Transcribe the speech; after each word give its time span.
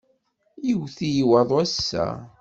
Yewwet-iyi 0.67 1.23
waḍu 1.29 1.55
ass-a. 1.63 2.07